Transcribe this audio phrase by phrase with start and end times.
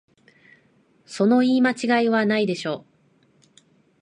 [1.05, 2.85] その言い間違いはないでしょ